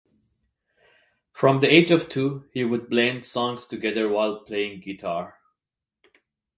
[1.31, 5.37] From the age of two he would blend songs together while playing the guitar.